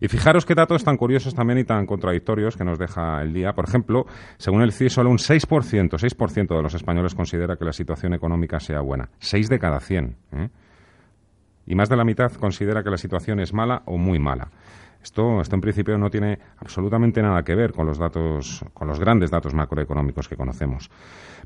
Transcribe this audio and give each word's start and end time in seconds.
Y 0.00 0.06
fijaros 0.06 0.46
qué 0.46 0.54
datos 0.54 0.84
tan 0.84 0.96
curiosos 0.96 1.34
también 1.34 1.58
y 1.58 1.64
tan 1.64 1.84
contradictorios 1.84 2.56
que 2.56 2.64
nos 2.64 2.78
deja 2.78 3.20
el 3.20 3.32
día. 3.32 3.52
Por 3.52 3.68
ejemplo, 3.68 4.06
según 4.36 4.62
el 4.62 4.72
CIE, 4.72 4.90
solo 4.90 5.10
un 5.10 5.18
6%, 5.18 5.88
6% 5.88 6.56
de 6.56 6.62
los 6.62 6.74
españoles 6.74 7.16
considera 7.16 7.56
que 7.56 7.64
la 7.64 7.72
situación 7.72 8.14
económica 8.14 8.60
sea 8.60 8.80
buena. 8.80 9.10
6 9.18 9.48
de 9.48 9.58
cada 9.58 9.80
100. 9.80 10.16
¿eh? 10.34 10.48
Y 11.66 11.74
más 11.74 11.88
de 11.88 11.96
la 11.96 12.04
mitad 12.04 12.30
considera 12.34 12.84
que 12.84 12.90
la 12.90 12.96
situación 12.96 13.40
es 13.40 13.52
mala 13.52 13.82
o 13.86 13.98
muy 13.98 14.20
mala. 14.20 14.52
Esto, 15.02 15.40
esto 15.40 15.56
en 15.56 15.60
principio 15.60 15.98
no 15.98 16.10
tiene 16.10 16.38
absolutamente 16.58 17.20
nada 17.20 17.42
que 17.42 17.56
ver 17.56 17.72
con 17.72 17.86
los 17.86 17.98
datos, 17.98 18.64
con 18.74 18.86
los 18.86 19.00
grandes 19.00 19.30
datos 19.32 19.52
macroeconómicos 19.52 20.28
que 20.28 20.36
conocemos. 20.36 20.90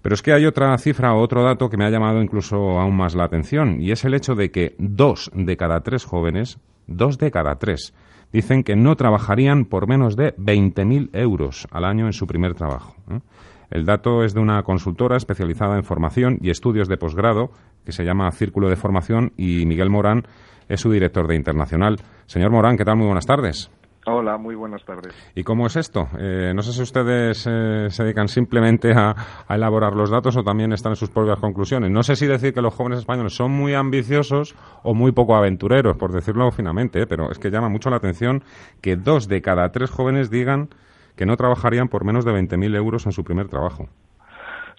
Pero 0.02 0.14
es 0.14 0.20
que 0.20 0.32
hay 0.32 0.44
otra 0.44 0.76
cifra 0.76 1.14
o 1.14 1.20
otro 1.20 1.42
dato 1.42 1.70
que 1.70 1.78
me 1.78 1.86
ha 1.86 1.90
llamado 1.90 2.20
incluso 2.20 2.78
aún 2.78 2.96
más 2.96 3.14
la 3.14 3.24
atención 3.24 3.80
y 3.80 3.92
es 3.92 4.04
el 4.04 4.14
hecho 4.14 4.34
de 4.34 4.50
que 4.50 4.74
dos 4.78 5.30
de 5.34 5.56
cada 5.56 5.80
tres 5.80 6.04
jóvenes, 6.04 6.58
dos 6.86 7.18
de 7.18 7.30
cada 7.30 7.56
tres, 7.56 7.94
dicen 8.32 8.64
que 8.64 8.76
no 8.76 8.96
trabajarían 8.96 9.64
por 9.64 9.86
menos 9.86 10.16
de 10.16 10.34
20.000 10.36 11.10
euros 11.12 11.66
al 11.70 11.84
año 11.84 12.06
en 12.06 12.12
su 12.12 12.26
primer 12.26 12.54
trabajo. 12.54 12.96
¿eh? 13.10 13.20
El 13.70 13.86
dato 13.86 14.22
es 14.22 14.34
de 14.34 14.40
una 14.40 14.62
consultora 14.62 15.16
especializada 15.16 15.76
en 15.76 15.84
formación 15.84 16.38
y 16.42 16.50
estudios 16.50 16.88
de 16.88 16.98
posgrado 16.98 17.50
que 17.84 17.92
se 17.92 18.04
llama 18.04 18.30
Círculo 18.32 18.68
de 18.68 18.76
Formación 18.76 19.32
y 19.36 19.64
Miguel 19.66 19.90
Morán 19.90 20.26
es 20.68 20.80
su 20.80 20.90
director 20.90 21.26
de 21.26 21.36
Internacional. 21.36 21.98
Señor 22.26 22.50
Morán, 22.50 22.76
¿qué 22.76 22.84
tal? 22.84 22.96
Muy 22.96 23.06
buenas 23.06 23.26
tardes. 23.26 23.70
Hola, 24.04 24.36
muy 24.36 24.56
buenas 24.56 24.84
tardes. 24.84 25.14
¿Y 25.36 25.44
cómo 25.44 25.66
es 25.66 25.76
esto? 25.76 26.08
Eh, 26.18 26.52
no 26.54 26.62
sé 26.62 26.72
si 26.72 26.82
ustedes 26.82 27.46
eh, 27.48 27.88
se 27.88 28.02
dedican 28.02 28.26
simplemente 28.26 28.92
a, 28.92 29.14
elaborar 29.48 29.94
los 29.94 30.10
datos 30.10 30.36
o 30.36 30.42
también 30.42 30.72
están 30.72 30.92
en 30.92 30.96
sus 30.96 31.10
propias 31.10 31.38
conclusiones. 31.38 31.90
No 31.90 32.02
sé 32.02 32.16
si 32.16 32.26
decir 32.26 32.52
que 32.52 32.62
los 32.62 32.74
jóvenes 32.74 32.98
españoles 32.98 33.32
son 33.32 33.52
muy 33.52 33.74
ambiciosos 33.74 34.56
o 34.82 34.92
muy 34.92 35.12
poco 35.12 35.36
aventureros, 35.36 35.96
por 35.96 36.10
decirlo 36.10 36.50
finamente, 36.50 37.02
¿eh? 37.02 37.06
pero 37.08 37.30
es 37.30 37.38
que 37.38 37.50
llama 37.50 37.68
mucho 37.68 37.90
la 37.90 37.96
atención 37.96 38.42
que 38.80 38.96
dos 38.96 39.28
de 39.28 39.40
cada 39.40 39.70
tres 39.70 39.90
jóvenes 39.92 40.30
digan 40.30 40.70
que 41.16 41.24
no 41.24 41.36
trabajarían 41.36 41.86
por 41.86 42.04
menos 42.04 42.24
de 42.24 42.32
20.000 42.32 42.74
euros 42.74 43.06
en 43.06 43.12
su 43.12 43.22
primer 43.22 43.46
trabajo. 43.48 43.86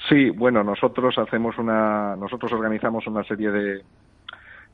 Sí, 0.09 0.31
bueno, 0.31 0.65
nosotros 0.65 1.17
hacemos 1.17 1.57
una, 1.57 2.17
nosotros 2.17 2.51
organizamos 2.51 3.07
una 3.07 3.23
serie 3.23 3.51
de, 3.51 3.83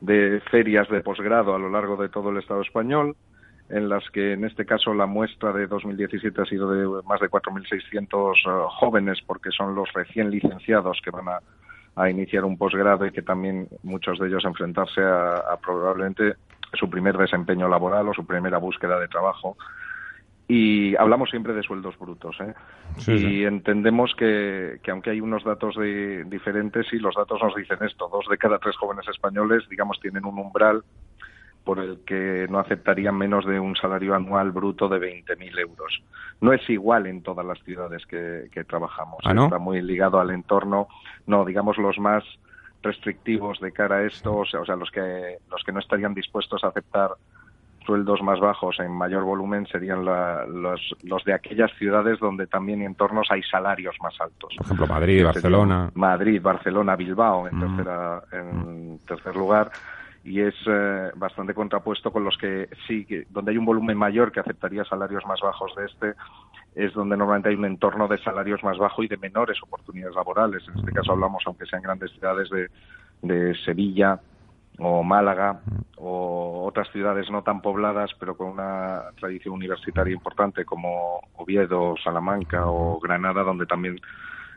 de 0.02 0.42
ferias 0.50 0.89
de 0.89 1.02
posgrado 1.02 1.53
a 1.53 1.59
lo 1.59 1.70
largo 1.70 1.97
de 1.97 2.09
todo 2.09 2.31
el 2.31 2.38
Estado 2.38 2.61
español 2.61 3.16
en 3.70 3.88
las 3.88 4.09
que 4.09 4.34
en 4.34 4.45
este 4.45 4.66
caso 4.66 4.94
la 4.94 5.06
muestra 5.06 5.53
de 5.53 5.67
2017 5.67 6.42
ha 6.42 6.45
sido 6.45 6.72
de 6.72 7.03
más 7.03 7.20
de 7.20 7.30
4.600 7.30 8.34
eh, 8.36 8.67
jóvenes, 8.70 9.20
porque 9.26 9.52
son 9.52 9.76
los 9.76 9.92
recién 9.94 10.31
licenciados 10.31 11.00
que 11.03 11.11
van 11.11 11.26
a, 11.30 11.39
iniciar 12.09 12.45
un 12.45 12.58
posgrado 12.58 13.06
y 13.06 13.11
que 13.11 13.22
también 13.22 13.67
muchos 13.84 14.17
de 14.20 14.28
ellos 14.30 14.45
enfrentarse 14.45 15.02
a, 15.02 15.58
probablemente 15.61 16.36
su 16.72 16.89
primer 16.89 17.17
desempeño 17.17 17.67
laboral 17.67 18.08
o 18.08 18.14
su 18.14 18.26
primera 18.26 18.58
búsqueda 18.58 18.98
de 18.98 19.09
trabajo. 19.09 19.58
Y 20.48 20.95
hablamos 20.95 21.30
siempre 21.30 21.52
de 21.52 21.61
sueldos 21.61 22.00
brutos. 22.00 22.38
¿eh? 22.39 22.54
y 23.06 23.44
entendemos 23.44 24.16
que, 24.16 24.80
que, 24.81 24.92
aunque 24.92 25.09
hay 25.09 25.20
unos 25.20 25.44
datos 25.44 25.76
de, 25.76 26.23
diferentes, 26.23 26.88
y 26.94 26.99
los 26.99 27.15
datos 27.15 27.42
nos 27.44 27.54
dicen 27.54 27.80
esto, 27.82 28.08
dos 28.08 28.26
de 28.30 28.38
cada 28.38 28.60
tres 28.60 28.77
jóvenes 28.77 29.05
españoles, 29.10 29.67
digamos, 29.70 29.99
tienen 29.99 30.23
un 30.23 30.39
umbral 30.39 30.82
por 31.64 31.80
el 31.80 31.99
que 32.05 32.47
no 32.49 32.59
aceptarían 32.59 33.17
menos 33.17 33.45
de 33.45 33.59
un 33.59 33.75
salario 33.75 34.15
anual 34.15 34.52
bruto 34.52 34.87
de 34.89 34.99
20.000 34.99 35.59
euros. 35.59 36.02
No 36.42 36.53
es 36.53 36.67
igual 36.70 37.08
en 37.08 37.21
todas 37.21 37.45
las 37.45 37.61
ciudades 37.64 38.05
que, 38.05 38.49
trabajamos. 38.67 39.20
¿Ah, 39.23 39.33
Está 39.43 39.59
muy 39.59 39.81
ligado 39.81 40.20
al 40.20 40.31
entorno. 40.31 40.87
No, 41.27 41.45
digamos 41.45 41.77
los 41.77 41.99
más 41.99 42.23
restrictivos 42.81 43.59
de 43.59 43.71
cara 43.71 43.97
a 43.97 44.03
esto, 44.03 44.37
o 44.37 44.45
sea, 44.45 44.75
los 44.75 44.89
que 44.89 45.37
los 45.52 45.64
que 45.64 45.71
no 45.73 45.80
estarían 45.80 46.14
dispuestos 46.14 46.64
a 46.64 46.67
aceptar 46.67 47.11
sueldos 47.86 48.21
más 48.21 48.39
bajos 48.39 48.80
en 48.80 48.91
mayor 48.91 49.23
volumen 49.23 49.65
serían 49.65 50.05
los, 50.05 50.95
los 51.03 51.23
de 51.23 51.33
aquellas 51.33 51.71
ciudades 51.77 52.20
donde 52.20 52.45
también 52.45 52.81
en 52.81 52.87
entornos 52.87 53.27
hay 53.31 53.41
salarios 53.43 53.95
más 54.02 54.14
altos. 54.21 54.53
Por 54.55 54.65
ejemplo, 54.65 54.87
Madrid, 54.87 55.26
Barcelona. 55.26 55.91
Madrid, 55.95 56.41
Barcelona, 56.41 56.95
Bilbao 56.95 57.47
en, 57.47 57.58
mm. 57.58 57.59
tercera, 57.59 58.23
en 58.31 58.93
mm. 58.93 58.97
tercer 59.08 59.36
lugar 59.36 59.71
y 60.24 60.42
es 60.42 60.56
eh, 60.68 61.12
bastante 61.16 61.54
contrapuesto 61.54 62.12
con 62.12 62.24
los 62.24 62.38
que 62.38 62.70
sí, 62.88 63.06
que, 63.06 63.26
donde 63.30 63.52
hay 63.52 63.58
un 63.58 63.66
volumen 63.66 63.98
mayor 63.98 64.32
que 64.32 64.40
aceptaría 64.40 64.84
salarios 64.86 65.26
más 65.26 65.40
bajos 65.42 65.74
de 65.76 65.86
este, 65.86 66.14
es 66.76 66.94
donde 66.94 67.18
normalmente 67.18 67.50
hay 67.50 67.56
un 67.56 67.66
entorno 67.66 68.08
de 68.08 68.18
salarios 68.20 68.64
más 68.64 68.78
bajo 68.78 69.04
y 69.04 69.08
de 69.08 69.18
menores 69.18 69.58
oportunidades 69.64 70.16
laborales. 70.16 70.64
En 70.68 70.80
este 70.80 70.92
caso 70.92 71.14
hablamos, 71.14 71.44
aunque 71.46 71.66
sean 71.66 71.82
grandes 71.82 72.12
ciudades, 72.12 72.50
de, 72.50 72.70
de 73.22 73.56
Sevilla 73.66 74.20
o 74.80 75.04
Málaga 75.04 75.60
o 75.98 76.66
otras 76.66 76.90
ciudades 76.92 77.30
no 77.30 77.44
tan 77.44 77.62
pobladas 77.62 78.12
pero 78.18 78.38
con 78.38 78.48
una 78.48 79.04
tradición 79.20 79.56
universitaria 79.56 80.14
importante 80.14 80.64
como 80.64 81.20
Oviedo, 81.36 81.96
Salamanca 82.02 82.68
o 82.68 83.00
Granada, 83.00 83.44
donde 83.44 83.66
también 83.66 84.00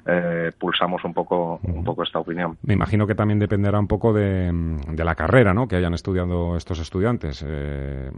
eh, 0.06 0.50
pulsamos 0.58 1.04
un 1.04 1.14
poco, 1.14 1.60
un 1.62 1.84
poco 1.84 2.02
esta 2.02 2.18
opinión. 2.18 2.58
Me 2.62 2.74
imagino 2.74 3.06
que 3.06 3.14
también 3.14 3.38
dependerá 3.38 3.78
un 3.78 3.86
poco 3.86 4.12
de, 4.12 4.50
de 4.52 5.04
la 5.04 5.14
carrera 5.14 5.54
¿no? 5.54 5.68
que 5.68 5.76
hayan 5.76 5.94
estudiado 5.94 6.56
estos 6.56 6.78
estudiantes. 6.80 7.44
Eh, 7.46 8.10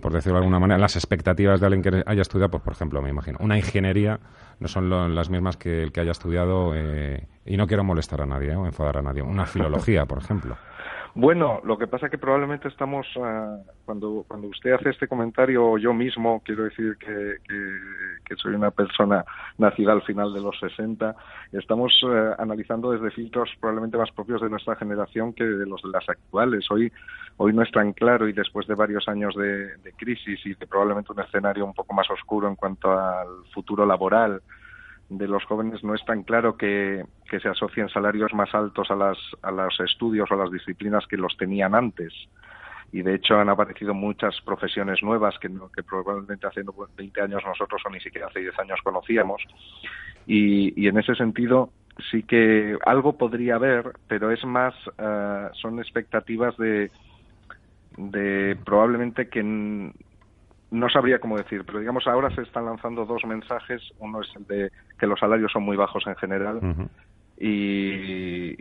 por 0.00 0.12
decirlo 0.12 0.34
de 0.38 0.44
alguna 0.44 0.58
manera, 0.58 0.78
las 0.78 0.96
expectativas 0.96 1.60
de 1.60 1.66
alguien 1.66 1.82
que 1.82 2.02
haya 2.06 2.22
estudiado, 2.22 2.50
pues 2.50 2.62
por 2.62 2.72
ejemplo, 2.72 3.02
me 3.02 3.10
imagino, 3.10 3.38
una 3.40 3.56
ingeniería 3.56 4.20
no 4.60 4.68
son 4.68 4.88
las 5.14 5.28
mismas 5.28 5.56
que 5.56 5.82
el 5.82 5.92
que 5.92 6.00
haya 6.00 6.12
estudiado, 6.12 6.72
eh, 6.74 7.26
y 7.44 7.56
no 7.56 7.66
quiero 7.66 7.82
molestar 7.84 8.22
a 8.22 8.26
nadie 8.26 8.54
o 8.54 8.64
enfadar 8.64 8.98
a 8.98 9.02
nadie, 9.02 9.22
una 9.22 9.44
filología, 9.44 10.06
por 10.06 10.18
ejemplo. 10.18 10.56
Bueno, 11.14 11.60
lo 11.64 11.76
que 11.76 11.86
pasa 11.86 12.06
es 12.06 12.10
que 12.10 12.16
probablemente 12.16 12.68
estamos, 12.68 13.06
ah, 13.20 13.58
cuando, 13.84 14.24
cuando 14.26 14.48
usted 14.48 14.72
hace 14.72 14.88
este 14.88 15.06
comentario, 15.06 15.76
yo 15.76 15.92
mismo, 15.92 16.40
quiero 16.42 16.64
decir 16.64 16.96
que, 16.96 17.36
que, 17.46 18.36
soy 18.36 18.54
una 18.54 18.70
persona 18.70 19.22
nacida 19.58 19.92
al 19.92 20.00
final 20.02 20.32
de 20.32 20.40
los 20.40 20.58
60, 20.58 21.14
estamos 21.52 21.92
eh, 22.02 22.30
analizando 22.38 22.92
desde 22.92 23.10
filtros 23.10 23.50
probablemente 23.60 23.98
más 23.98 24.10
propios 24.10 24.40
de 24.40 24.48
nuestra 24.48 24.74
generación 24.76 25.34
que 25.34 25.44
de 25.44 25.66
los 25.66 25.82
de 25.82 25.90
las 25.90 26.08
actuales. 26.08 26.64
Hoy, 26.70 26.90
hoy 27.36 27.52
no 27.52 27.62
es 27.62 27.70
tan 27.70 27.92
claro 27.92 28.26
y 28.26 28.32
después 28.32 28.66
de 28.66 28.74
varios 28.74 29.06
años 29.06 29.34
de, 29.34 29.76
de 29.76 29.92
crisis 29.92 30.40
y 30.46 30.54
de 30.54 30.66
probablemente 30.66 31.12
un 31.12 31.20
escenario 31.20 31.66
un 31.66 31.74
poco 31.74 31.92
más 31.92 32.10
oscuro 32.10 32.48
en 32.48 32.56
cuanto 32.56 32.90
al 32.90 33.44
futuro 33.52 33.84
laboral, 33.84 34.40
de 35.18 35.28
los 35.28 35.44
jóvenes 35.44 35.84
no 35.84 35.94
es 35.94 36.04
tan 36.04 36.22
claro 36.22 36.56
que, 36.56 37.04
se 37.30 37.48
asocien 37.48 37.88
salarios 37.88 38.32
más 38.34 38.54
altos 38.54 38.90
a, 38.90 38.96
las, 38.96 39.18
a 39.42 39.50
los 39.50 39.78
estudios 39.80 40.30
o 40.30 40.34
a 40.34 40.38
las 40.38 40.50
disciplinas 40.50 41.06
que 41.06 41.16
los 41.16 41.36
tenían 41.36 41.74
antes. 41.74 42.12
Y 42.92 43.02
de 43.02 43.14
hecho 43.14 43.38
han 43.38 43.48
aparecido 43.48 43.94
muchas 43.94 44.38
profesiones 44.42 45.02
nuevas 45.02 45.38
que, 45.38 45.50
que 45.74 45.82
probablemente 45.82 46.46
hace 46.46 46.62
20 46.96 47.20
años 47.22 47.42
nosotros 47.44 47.80
o 47.86 47.90
ni 47.90 48.00
siquiera 48.00 48.26
hace 48.26 48.40
10 48.40 48.58
años 48.58 48.80
conocíamos. 48.82 49.42
Y, 50.26 50.80
y 50.80 50.88
en 50.88 50.98
ese 50.98 51.14
sentido 51.14 51.70
sí 52.10 52.22
que 52.22 52.76
algo 52.84 53.16
podría 53.16 53.56
haber, 53.56 53.92
pero 54.08 54.30
es 54.30 54.44
más, 54.44 54.74
eh, 54.98 55.48
son 55.54 55.78
expectativas 55.78 56.56
de, 56.56 56.90
de 57.96 58.56
probablemente 58.64 59.28
que 59.28 59.42
no 60.72 60.88
sabría 60.88 61.18
cómo 61.18 61.36
decir, 61.36 61.64
pero 61.66 61.78
digamos 61.78 62.06
ahora 62.06 62.34
se 62.34 62.42
están 62.42 62.64
lanzando 62.64 63.04
dos 63.04 63.24
mensajes. 63.26 63.82
Uno 63.98 64.22
es 64.22 64.28
el 64.34 64.46
de 64.46 64.72
que 64.98 65.06
los 65.06 65.20
salarios 65.20 65.52
son 65.52 65.62
muy 65.62 65.76
bajos 65.76 66.04
en 66.06 66.16
general 66.16 66.60
y, 67.38 68.56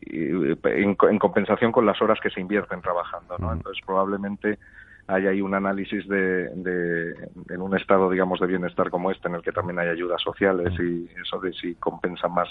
en, 0.63 1.19
compensación 1.19 1.71
con 1.71 1.85
las 1.85 2.01
horas 2.01 2.19
que 2.21 2.29
se 2.29 2.41
invierten 2.41 2.81
trabajando, 2.81 3.37
¿no? 3.37 3.53
Entonces 3.53 3.81
probablemente 3.85 4.59
hay 5.07 5.27
ahí 5.27 5.41
un 5.41 5.53
análisis 5.53 6.05
de, 6.07 6.49
de, 6.49 7.29
en 7.49 7.61
un 7.61 7.77
estado, 7.77 8.09
digamos, 8.09 8.41
de 8.41 8.47
bienestar 8.47 8.89
como 8.89 9.09
este, 9.09 9.29
en 9.29 9.35
el 9.35 9.41
que 9.41 9.53
también 9.53 9.79
hay 9.79 9.87
ayudas 9.87 10.21
sociales 10.21 10.73
y 10.79 11.09
eso 11.21 11.39
de 11.39 11.53
si 11.53 11.75
compensa 11.75 12.27
más 12.27 12.49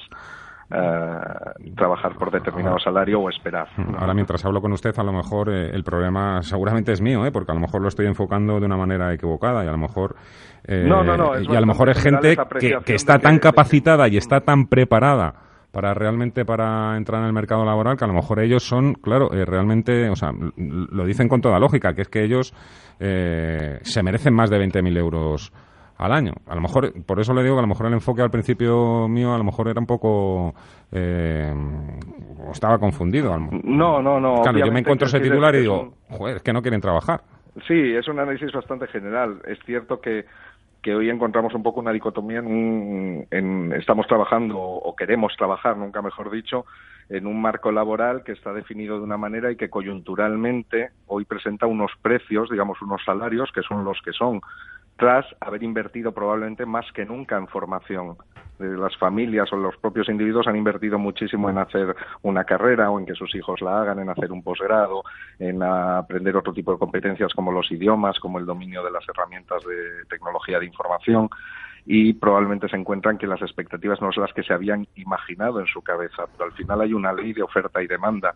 eh, 0.70 1.72
trabajar 1.76 2.14
por 2.16 2.30
determinado 2.30 2.78
salario 2.78 3.20
o 3.20 3.28
esperar. 3.28 3.68
Ahora, 3.98 4.14
mientras 4.14 4.44
hablo 4.44 4.60
con 4.60 4.72
usted, 4.72 4.96
a 4.96 5.02
lo 5.02 5.12
mejor 5.12 5.50
eh, 5.50 5.70
el 5.72 5.82
problema 5.82 6.42
seguramente 6.42 6.92
es 6.92 7.00
mío, 7.00 7.24
¿eh? 7.26 7.32
porque 7.32 7.52
a 7.52 7.54
lo 7.54 7.60
mejor 7.60 7.82
lo 7.82 7.88
estoy 7.88 8.06
enfocando 8.06 8.60
de 8.60 8.66
una 8.66 8.76
manera 8.76 9.12
equivocada 9.12 9.64
y 9.64 9.68
a 9.68 9.72
lo 9.72 9.78
mejor. 9.78 10.16
no, 10.68 11.02
no, 11.02 11.16
no, 11.16 11.40
y 11.40 11.54
a 11.54 11.60
lo 11.60 11.66
mejor 11.66 11.90
es 11.90 12.02
gente 12.02 12.36
que, 12.84 12.94
está 12.94 13.18
tan 13.18 13.38
capacitada 13.38 14.08
y 14.08 14.16
está 14.16 14.40
tan 14.40 14.66
preparada 14.66 15.34
para 15.72 15.94
realmente 15.94 16.44
para 16.44 16.96
entrar 16.96 17.20
en 17.20 17.28
el 17.28 17.32
mercado 17.32 17.64
laboral, 17.64 17.96
que 17.96 18.04
a 18.04 18.08
lo 18.08 18.14
mejor 18.14 18.40
ellos 18.40 18.64
son, 18.64 18.94
claro, 18.94 19.32
eh, 19.32 19.44
realmente, 19.44 20.08
o 20.10 20.16
sea, 20.16 20.32
lo 20.56 21.04
dicen 21.04 21.28
con 21.28 21.40
toda 21.40 21.58
lógica, 21.58 21.94
que 21.94 22.02
es 22.02 22.08
que 22.08 22.24
ellos 22.24 22.52
eh, 22.98 23.78
se 23.82 24.02
merecen 24.02 24.34
más 24.34 24.50
de 24.50 24.58
20.000 24.58 24.98
euros 24.98 25.52
al 26.00 26.12
año. 26.12 26.32
A 26.46 26.54
lo 26.54 26.62
mejor, 26.62 26.92
por 27.04 27.20
eso 27.20 27.34
le 27.34 27.42
digo 27.42 27.54
que 27.54 27.60
a 27.60 27.62
lo 27.62 27.68
mejor 27.68 27.86
el 27.86 27.92
enfoque 27.92 28.22
al 28.22 28.30
principio 28.30 29.06
mío 29.06 29.34
a 29.34 29.38
lo 29.38 29.44
mejor 29.44 29.68
era 29.68 29.78
un 29.78 29.86
poco... 29.86 30.54
Eh, 30.90 31.54
estaba 32.50 32.78
confundido. 32.78 33.38
No, 33.38 34.02
no, 34.02 34.18
no. 34.18 34.42
Claro, 34.42 34.58
yo 34.58 34.72
me 34.72 34.80
encuentro 34.80 35.06
ese 35.06 35.20
titular 35.20 35.54
y 35.54 35.60
digo, 35.60 35.92
joder, 36.08 36.36
es 36.36 36.42
que 36.42 36.52
no 36.52 36.62
quieren 36.62 36.80
trabajar. 36.80 37.20
Sí, 37.68 37.94
es 37.94 38.08
un 38.08 38.18
análisis 38.18 38.50
bastante 38.50 38.86
general. 38.88 39.42
Es 39.46 39.58
cierto 39.64 40.00
que 40.00 40.24
que 40.82 40.94
hoy 40.94 41.10
encontramos 41.10 41.54
un 41.54 41.62
poco 41.62 41.80
una 41.80 41.92
dicotomía 41.92 42.38
en, 42.38 43.72
estamos 43.76 44.06
trabajando 44.06 44.58
o 44.58 44.96
queremos 44.96 45.34
trabajar, 45.36 45.76
nunca 45.76 46.00
mejor 46.00 46.30
dicho, 46.30 46.64
en 47.08 47.26
un 47.26 47.40
marco 47.40 47.70
laboral 47.70 48.22
que 48.24 48.32
está 48.32 48.52
definido 48.52 48.96
de 48.96 49.04
una 49.04 49.18
manera 49.18 49.50
y 49.50 49.56
que 49.56 49.68
coyunturalmente 49.68 50.90
hoy 51.06 51.24
presenta 51.24 51.66
unos 51.66 51.92
precios, 52.00 52.48
digamos 52.50 52.80
unos 52.82 53.04
salarios 53.04 53.50
que 53.52 53.62
son 53.62 53.84
los 53.84 54.00
que 54.02 54.12
son 54.12 54.40
tras 55.00 55.24
haber 55.40 55.62
invertido 55.62 56.12
probablemente 56.12 56.66
más 56.66 56.84
que 56.92 57.06
nunca 57.06 57.38
en 57.38 57.48
formación. 57.48 58.16
Las 58.58 58.94
familias 58.98 59.50
o 59.50 59.56
los 59.56 59.74
propios 59.78 60.10
individuos 60.10 60.46
han 60.46 60.56
invertido 60.56 60.98
muchísimo 60.98 61.48
en 61.48 61.56
hacer 61.56 61.96
una 62.20 62.44
carrera 62.44 62.90
o 62.90 63.00
en 63.00 63.06
que 63.06 63.14
sus 63.14 63.34
hijos 63.34 63.62
la 63.62 63.80
hagan, 63.80 64.00
en 64.00 64.10
hacer 64.10 64.30
un 64.30 64.42
posgrado, 64.42 65.02
en 65.38 65.62
aprender 65.62 66.36
otro 66.36 66.52
tipo 66.52 66.72
de 66.72 66.78
competencias 66.78 67.32
como 67.32 67.50
los 67.50 67.72
idiomas, 67.72 68.20
como 68.20 68.38
el 68.38 68.44
dominio 68.44 68.84
de 68.84 68.90
las 68.90 69.08
herramientas 69.08 69.64
de 69.64 70.04
tecnología 70.10 70.58
de 70.58 70.66
información 70.66 71.30
y 71.86 72.12
probablemente 72.12 72.68
se 72.68 72.76
encuentran 72.76 73.16
que 73.16 73.26
las 73.26 73.40
expectativas 73.40 74.02
no 74.02 74.12
son 74.12 74.24
las 74.24 74.34
que 74.34 74.42
se 74.42 74.52
habían 74.52 74.86
imaginado 74.96 75.60
en 75.60 75.66
su 75.66 75.80
cabeza, 75.80 76.24
pero 76.30 76.44
al 76.44 76.52
final 76.52 76.82
hay 76.82 76.92
una 76.92 77.14
ley 77.14 77.32
de 77.32 77.42
oferta 77.42 77.82
y 77.82 77.86
demanda 77.86 78.34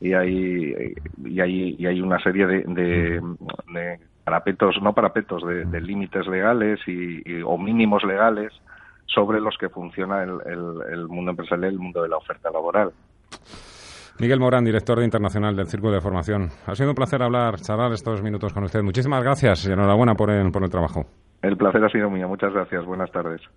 y 0.00 0.14
hay, 0.14 0.94
y 1.22 1.40
hay, 1.40 1.76
y 1.78 1.86
hay 1.86 2.00
una 2.00 2.18
serie 2.20 2.46
de, 2.46 2.62
de 2.62 3.98
parapetos, 4.28 4.76
no 4.82 4.92
parapetos, 4.92 5.42
de, 5.42 5.64
de 5.64 5.80
límites 5.80 6.26
legales 6.26 6.78
y, 6.86 7.40
o 7.42 7.56
mínimos 7.56 8.04
legales 8.04 8.52
sobre 9.06 9.40
los 9.40 9.56
que 9.58 9.70
funciona 9.70 10.22
el, 10.22 10.38
el, 10.92 11.08
mundo 11.08 11.30
empresarial, 11.30 11.72
el 11.72 11.78
mundo 11.78 12.02
de 12.02 12.10
la 12.10 12.18
oferta 12.18 12.50
laboral. 12.50 12.92
Miguel 14.20 14.38
Morán, 14.38 14.64
director 14.64 14.98
de 14.98 15.06
internacional 15.06 15.56
del 15.56 15.68
Círculo 15.68 15.94
de 15.94 16.02
Formación. 16.02 16.48
Ha 16.66 16.74
sido 16.74 16.90
un 16.90 16.94
placer 16.94 17.22
hablar, 17.22 17.56
charlar 17.56 17.92
estos 17.92 18.20
minutos 18.20 18.52
con 18.52 18.64
usted. 18.64 18.82
Muchísimas 18.82 19.22
gracias 19.22 19.66
y 19.66 19.72
enhorabuena 19.72 20.14
por 20.14 20.30
el, 20.30 20.50
por 20.50 20.62
el 20.62 20.70
trabajo. 20.70 21.06
El 21.40 21.56
placer 21.56 21.82
ha 21.82 21.88
sido 21.88 22.10
mío. 22.10 22.28
Muchas 22.28 22.52
gracias. 22.52 22.84
Buenas 22.84 23.10
tardes. 23.10 23.40